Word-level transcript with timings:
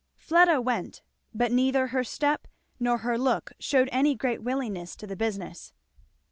Fleda 0.17 0.59
went, 0.59 1.03
but 1.31 1.51
neither 1.51 1.89
her 1.89 2.03
step 2.03 2.47
nor 2.79 2.97
her 3.05 3.19
look 3.19 3.51
shewed 3.59 3.87
any 3.91 4.15
great 4.15 4.41
willingness 4.41 4.95
to 4.95 5.05
the 5.05 5.15
business. 5.15 5.73